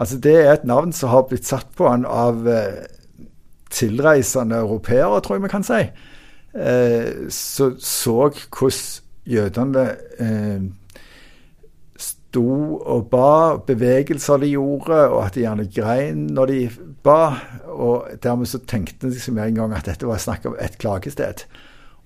Altså 0.00 0.16
Det 0.16 0.36
er 0.38 0.52
et 0.54 0.64
navn 0.64 0.94
som 0.96 1.12
har 1.12 1.26
blitt 1.28 1.48
satt 1.48 1.68
på 1.76 1.90
han 1.90 2.06
av 2.08 2.48
eh, 2.48 2.86
tilreisende 3.70 4.62
europeere, 4.64 5.20
tror 5.20 5.36
jeg 5.36 5.44
vi 5.44 5.52
kan 5.52 5.66
si. 5.66 5.82
Eh, 6.56 7.28
så 7.28 7.74
så 7.78 8.16
hvordan 8.30 8.70
jødene 9.30 9.86
eh, 10.20 10.68
sto 12.30 12.76
og 12.78 13.08
ba, 13.10 13.56
bevegelser 13.66 14.42
de 14.42 14.52
gjorde, 14.52 14.98
og 15.10 15.24
at 15.24 15.34
de 15.34 15.44
gjerne 15.44 15.66
grein 15.74 16.26
når 16.34 16.52
de 16.52 16.60
ba. 17.04 17.22
Og 17.70 18.10
dermed 18.22 18.50
så 18.50 18.62
tenkte 18.62 19.10
de 19.10 19.18
seg 19.20 19.34
med 19.36 19.50
en 19.50 19.62
gang 19.62 19.74
at 19.76 19.88
dette 19.90 20.08
var 20.08 20.22
snakk 20.22 20.46
om 20.50 20.58
et 20.60 20.78
klagested. 20.80 21.44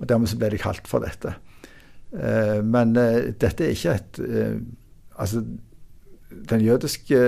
Og 0.00 0.08
dermed 0.08 0.30
så 0.30 0.38
ble 0.40 0.52
det 0.54 0.62
kalt 0.64 0.88
for 0.90 1.04
dette. 1.04 1.36
Eh, 2.14 2.60
men 2.64 2.96
eh, 3.00 3.34
dette 3.40 3.66
er 3.66 3.76
ikke 3.76 3.98
et 3.98 4.24
eh, 4.24 4.56
Altså, 5.14 5.44
den 6.50 6.60
jødiske 6.60 7.18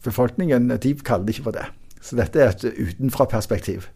befolkningen, 0.00 0.70
de 0.70 0.94
kaller 0.94 1.26
det 1.26 1.34
ikke 1.34 1.44
for 1.44 1.52
det. 1.52 1.66
Så 2.00 2.16
dette 2.16 2.40
er 2.40 2.54
et 2.54 2.64
utenfra-perspektiv. 2.64 3.90